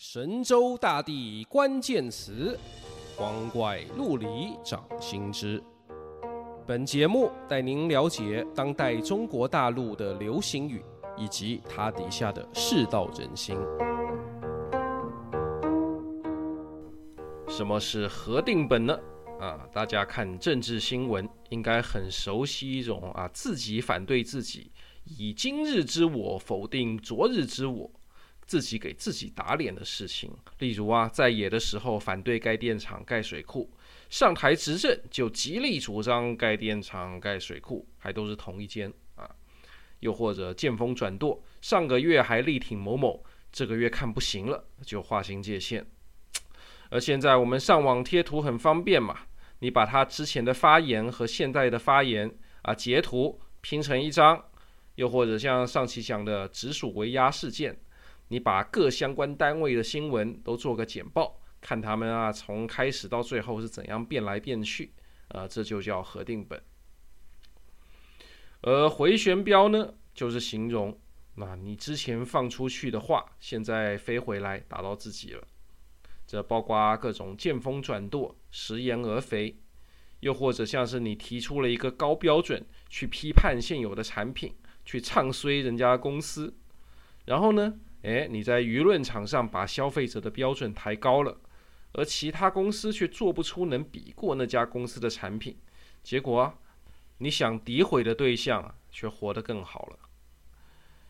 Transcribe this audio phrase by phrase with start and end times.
[0.00, 2.56] 神州大地关键词，
[3.16, 5.60] 光怪陆离掌心之。
[6.64, 10.84] 本节目带您了解当代中国大陆的流行语，
[11.16, 13.58] 以及它底下的世道人心。
[17.48, 18.96] 什么是核定本呢？
[19.40, 24.70] 啊，大家看政治新闻应该很熟悉一种啊，自己反对自己，
[25.02, 27.90] 以今日之我否定昨日之我。
[28.48, 33.70] 自己给自己打脸的事情，例如啊，在野的时候反对盖电厂、盖水库，
[34.08, 39.30] 上台执政就极力主张盖电厂、盖水库，还都是同一间啊。
[40.00, 45.86] 又或者见风转舵，上个月还力挺某某，这个月看不行了就划清界限。
[46.88, 49.26] 而现在我们上网贴图很方便嘛，
[49.58, 54.42] 你把他之前的发言和现在的发言啊截图拼成一张，
[54.94, 57.78] 又或者像上期讲的直属围压事件。
[58.28, 64.92] 你把各相关单位的新闻都做个简报，看他们啊从开始到最后是怎样变来变去，
[65.28, 66.62] 呃，这就叫核定本。
[68.60, 70.98] 而回旋镖呢，就是形容
[71.36, 75.42] 那你之前放出去的话，现在飞回来打到自己了。
[76.26, 79.56] 这包括各种见风转舵、食言而肥，
[80.20, 84.54] 又或者像是你提出了一个高标准去批判现有的产品，
[84.84, 86.52] 去唱衰人家公司，
[87.24, 91.36] 然后呢，诶，你在舆论场上把消费者的标准抬高了，
[91.92, 95.56] 而其他公司却做不出能比过那家公司的产品，
[96.02, 96.56] 结果，
[97.18, 99.98] 你想诋毁的对象，却活得更好了。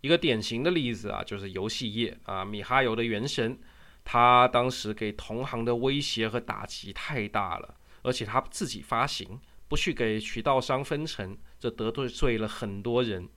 [0.00, 3.54] 一个典型的例子啊，就是游戏业啊，米哈游的《原神》，
[4.02, 13.28] 他当时给同行的威胁和打击太大了，而且他自己发行，不去给渠道商分成，这得罪了很多人。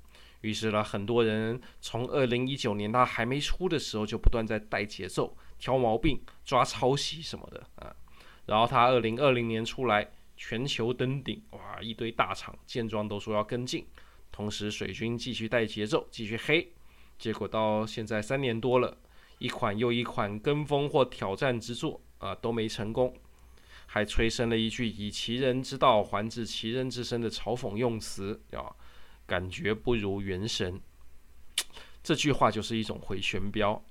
[0.43, 7.95] 于是呢，很多人从二零一九年他还没出的时候，就不断在带节奏、挑毛病、抓抄袭什么的啊。
[8.45, 13.87] 然后他二零二零年出来，全球登顶，哇，一堆大厂见状都说要跟进。
[14.33, 16.73] 同时，水军继续带节奏，继续黑。
[17.17, 18.97] 结果到现在三年多了，
[19.37, 23.15] 一款又一款跟风或挑战之作啊都没成功，
[23.85, 28.75] 还催生了一句“以其人之道还治其人之身”的嘲讽用词，啊。
[29.33, 30.79] 感觉不如原神，
[32.03, 33.83] 这句话就是一种回旋镖。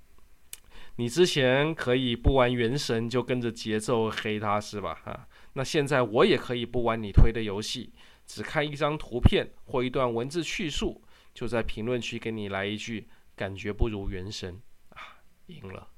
[0.94, 5.00] 你之前可以不玩原神就跟着节奏黑他是吧？
[5.04, 7.92] 啊，那现在我也可以不玩你推的游戏，
[8.24, 11.02] 只看一张图片或一段文字叙述，
[11.34, 14.62] 就在评论区给你来一句“感觉不如原神”
[14.94, 15.88] 啊，赢了。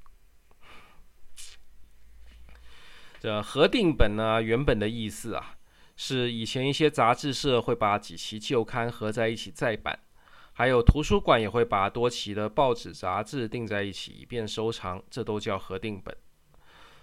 [3.21, 5.59] 这核定本呢，原本的意思啊。
[5.97, 9.97] 是以前一些杂志社会把几期旧刊合在一起再版，
[10.53, 16.17] 还有图书馆也会把多期的报纸杂志订在一起以便收藏，这都叫核定本。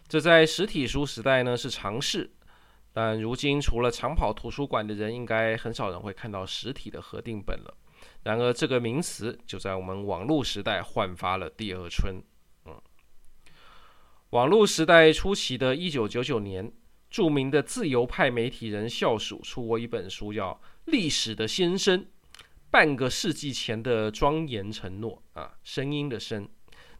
[0.08, 2.30] 这在实体书时代呢是常事，
[2.92, 7.74] 但如今除了常跑图书馆的人，应该很少人会看到实体的核定本了。
[8.24, 12.22] 然而这个名词就在我们网络时代焕发了第二春。
[12.66, 12.76] 嗯，
[14.32, 16.70] 网络时代初期的一九九九年。
[17.12, 20.54] 著名的自由派媒体人校署出过一本书，叫
[20.86, 22.00] 《历史的先声》，
[22.72, 26.48] 半个世纪前的庄严承诺啊，声音的声。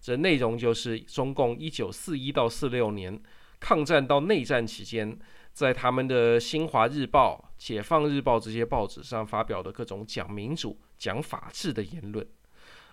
[0.02, 3.18] 这内容就是中共一九四一到四六年
[3.60, 5.18] 抗战到内战期间，
[5.54, 12.28] 在他们的《新华日报》《解放日报》这些报纸上发表的各种讲民主、讲法治的言论。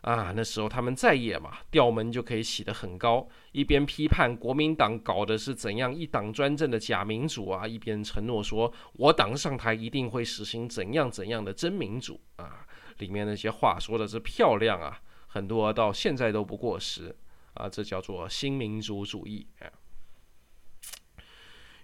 [0.08, 12.66] 啊，那时候他们在野嘛，调门就可以起得很高，一边批判国民党搞的是怎样一党专政的假民主啊，一边承诺说我党上台一定会实行怎样怎样的真民主啊。
[12.96, 17.14] 里面那些话说的是漂亮啊，很多到现在都不过时
[17.52, 19.46] 啊，这叫做新民主主义。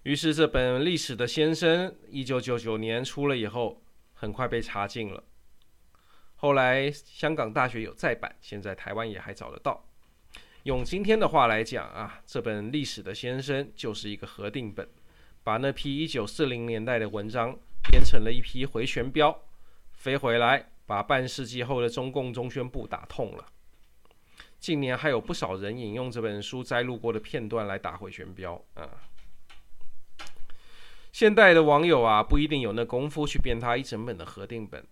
[0.05, 3.83] 于是这本历史的先生，一九九九年出了以后，
[4.15, 5.23] 很快被查禁了。
[6.37, 9.85] 后来香港大学有再版，现在台湾也还找得到。
[10.65, 14.89] 用今天的话来讲啊，这本历史的先生就是一个核定本，
[15.43, 17.57] 把那批一九四零年代的文章
[17.91, 19.43] 编成了一批回旋镖，
[19.93, 23.47] 飞回来把半世纪后的中共中宣部打痛了。
[24.59, 28.89] 近年还有不少人引用这本书摘录过的片段来打回旋镖啊。
[31.13, 34.83] 现代的网友啊，不一定有那功夫去编他一整本的核定本。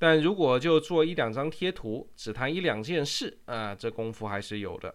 [0.00, 4.94] 但如果就做一两张贴图，只谈一两件事啊，这功夫还是有的。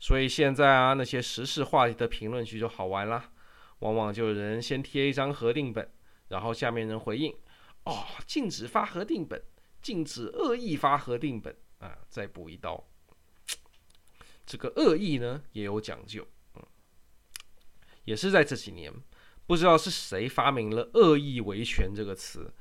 [0.00, 3.30] 所以现在啊，那些时事话题的评论区就好玩啦，
[3.78, 5.88] 往往就有人先贴一张核定本，
[6.26, 7.32] 然后下面人回应：
[7.84, 9.40] 哦，禁止发核定本，
[9.80, 12.84] 禁止恶意发核定本啊，再补一刀。
[14.44, 16.62] 这个恶意呢也有讲究，嗯，
[18.06, 18.92] 也是在这几年，
[19.46, 22.52] 不知道是谁发明了“恶意维权”这个词，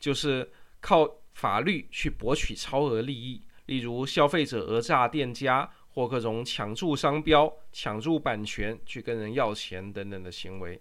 [0.00, 0.50] 就是
[0.80, 1.06] 靠
[1.36, 10.80] 法律去博取超额利益，例如消费者讹诈店家或各种抢注商标、抢注版权去跟人要钱等等的行为。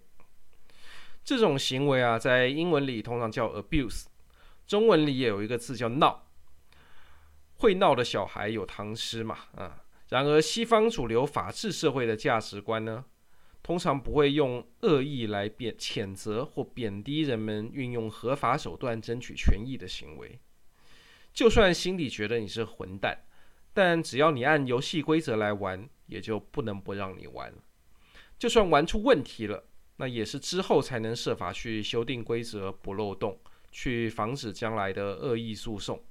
[1.25, 4.06] 这种行为啊，在英文里通常叫 abuse，
[4.66, 6.25] 中文里也有一个字叫闹。
[7.56, 9.38] 会闹的小孩有糖吃嘛？
[9.57, 13.04] 啊，然而西方主流法治社会的价值观呢，
[13.62, 20.40] 通常不会用恶意来贬谴责或贬低人们运用合法手段争取权益的行为。
[21.35, 23.25] 就算心里觉得你是混蛋，
[23.73, 27.53] 但只要你按游戏规则来玩，也就不能不让你玩。
[28.39, 29.65] 就算玩出问题了，
[29.97, 33.37] 那也是之后才能设法去修订规则、补漏洞，
[33.69, 36.01] 去防止将来的恶意诉讼。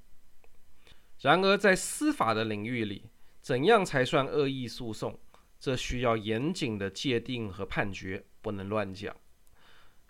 [1.21, 3.07] 然而，在司法的领域里，
[3.41, 5.19] 怎样才算恶意诉讼？
[5.59, 9.17] 这需要严谨的界定和判决，不能乱讲。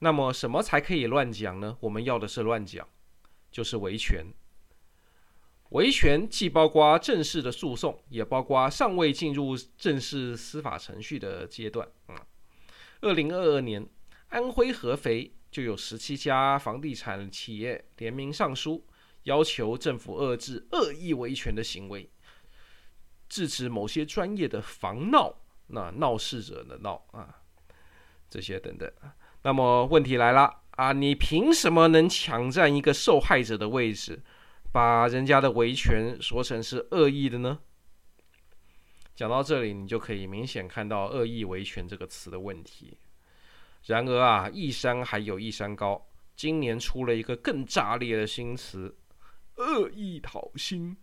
[0.01, 1.77] 那么，什么才可以乱讲呢？
[1.79, 2.89] 我们要的是乱讲，
[3.53, 4.27] 就是维权。
[5.75, 11.87] 维权既包括正式的诉讼，也包括尚未进入正式司法程序的阶段。
[12.09, 12.17] 嗯，
[13.01, 13.85] 二零二二年，
[14.29, 18.87] 安徽合肥就有十七家房地产企业联名上书。
[19.25, 22.11] 要求政府遏制恶意维权的行为，
[23.27, 25.35] 制止某些专业的防闹，
[25.69, 27.41] 那闹事者的闹啊，
[28.29, 28.93] 这些等等。
[29.43, 34.23] 那么问题来了啊，你凭什么能抢占一个受害者的位置，
[34.75, 37.61] 把人家的维权说成是恶意的呢？
[39.15, 42.99] 讲到这里，你就可以明显看到“恶意维权”这个词的问题。
[43.85, 48.97] 然而啊，一山还有一山高，今年出了一个更炸裂的新词。
[49.59, 50.97] 恶意讨薪，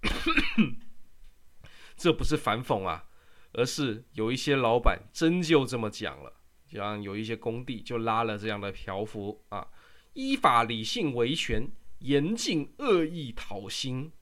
[1.94, 3.04] 这不是反讽啊，
[3.52, 6.32] 而是有一些老板真就这么讲了，
[6.66, 9.68] 像有一些工地就拉了这样的条幅啊：
[10.14, 11.70] 依法理性维权，
[12.02, 14.12] 严禁恶意讨薪。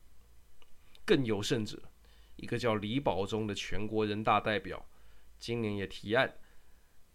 [1.04, 1.82] 更有甚者，
[2.36, 4.86] 一个叫李宝忠的全国人大代表，
[5.38, 6.38] 今年也提案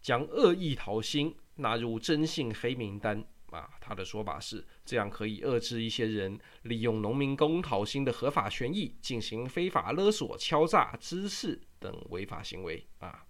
[0.02, 3.24] 将恶意讨薪纳入征信黑名单。
[3.52, 13.26] 啊，他的说法是这样可以遏制一些人利用农民工讨薪的合法权益进行非法勒索、敲诈、滋事等违法行为啊。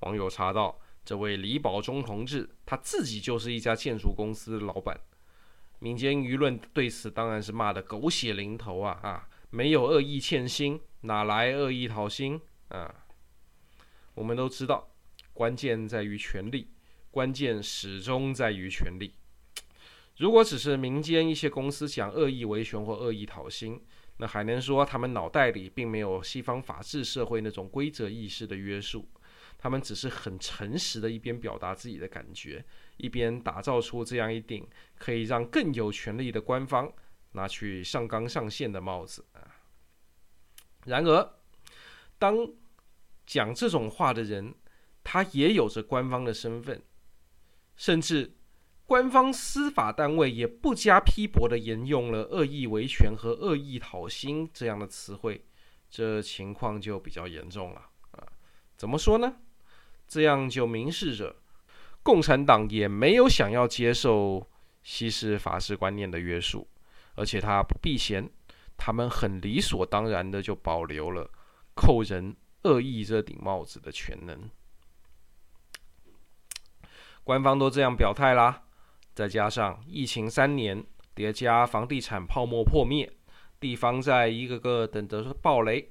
[0.00, 5.00] 网友查到，这位李宝忠同志他自己就是一家建筑公司老板，
[5.82, 9.28] 民间舆论对此当然是骂得狗血淋头啊啊！
[9.50, 13.04] 没有恶意欠薪，哪来恶意讨薪啊？
[14.14, 14.88] 我们都知道，
[15.32, 16.68] 关键在于权力。
[17.10, 19.12] 关键始终在于权力。
[20.18, 23.82] 如果只是民间一些公司想恶意维权或恶意讨薪，
[24.18, 29.08] 那还能说他们脑袋里并没有西方法治社会那种规则意识的约束，
[29.62, 32.64] 他们只是很诚实的一边表达自己的感觉，
[32.96, 34.66] 一边打造出这样一顶
[34.98, 36.92] 可以让更有权力的官方
[37.30, 39.46] 拿去上纲上线的帽子啊。
[40.84, 41.34] 然而，
[42.18, 42.36] 当
[43.24, 44.52] 讲这种话的人，
[45.04, 46.82] 他也有着官方的身份。
[47.76, 48.34] 甚至，
[48.84, 55.46] 官方司法单位也不加批驳地沿用了“恶意维权”和“恶意讨薪”这样的词汇，
[55.88, 58.26] 这情况就比较严重了啊！
[58.76, 59.36] 怎么说呢？
[60.12, 61.34] 这样就明示着，
[62.02, 64.46] 共产党也没有想要接受
[64.82, 66.68] 西式法治观念的约束，
[67.14, 68.28] 而且他不避嫌，
[68.76, 71.30] 他们很理所当然的就保留了
[71.74, 74.50] 扣人恶意这顶帽子的权能。
[77.24, 78.64] 官方都这样表态啦，
[79.14, 83.10] 再加上疫情三年叠加房地产泡沫破灭，
[83.58, 85.90] 地方债一个个等着爆雷。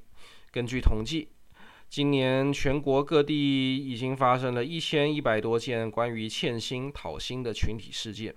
[0.51, 1.30] 根据统计，
[1.92, 8.34] 今年全国各地已经发生了一千一百多件关于欠薪讨薪的群体事件。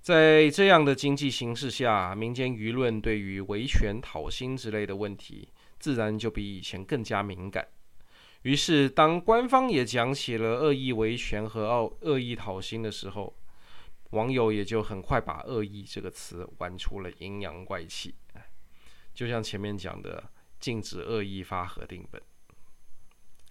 [0.00, 5.48] 在这样的经济形势下，民间舆论对于维权讨薪之类的问题，
[5.78, 7.68] 自然就比以前更加敏感。
[8.42, 13.32] 于是，当官方也讲起了恶意维权和恶恶意讨薪的时候，
[14.10, 18.12] 网友也就很快把“恶意”这个词玩出了阴阳怪气。
[19.14, 20.20] 就像前面讲的，
[20.64, 22.22] 禁止恶意发核定本。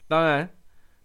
[0.07, 0.57] 当然，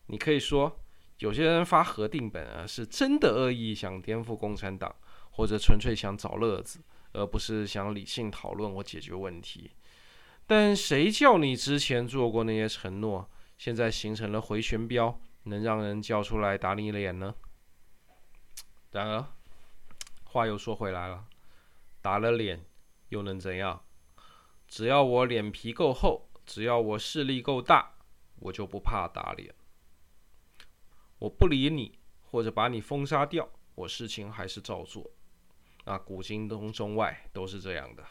[0.07, 0.81] 你可以说
[1.19, 4.97] 有些人发核定本啊，是真的恶意想颠覆共产党，
[5.33, 6.81] 或者纯粹想找乐子，
[7.13, 9.73] 而不是想理性讨论或解决问题。
[10.47, 13.31] 但谁叫你之前做过那些承诺？
[13.59, 17.35] 现在形成了回旋镖，能让人叫出来打你脸呢？
[18.93, 19.27] 然而，
[20.25, 21.27] 话又说回来了，
[22.01, 22.65] 打了脸
[23.11, 23.83] 又能怎样？
[24.69, 27.95] 只要我脸皮够厚，只要我势力够大，
[28.41, 29.53] 我就不怕打脸。
[31.19, 35.11] 我不理你，或者把你封杀掉，我事情还是照做。
[35.85, 38.05] 啊，古今东中外都是这样的。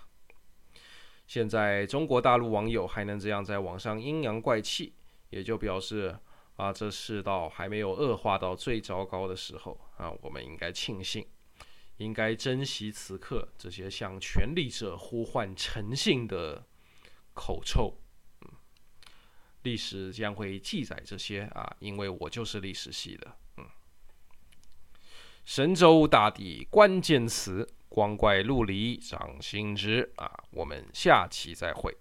[1.28, 4.94] 现在中国大陆网友还能这样在网上阴阳怪气，
[5.30, 6.18] 也就表示
[6.56, 11.28] 啊，这世道还没有恶化到最糟糕的时候啊，我们应该庆幸，
[11.98, 16.66] 应该珍惜此刻这些向权力者呼唤诚信的
[17.34, 17.98] 口臭。
[19.63, 23.38] 历史将会记载这些啊，因为我就是历史系的。
[23.58, 23.66] 嗯，
[25.44, 31.98] 神州大地关键词，光怪陆离，掌心之啊，我们下期再会。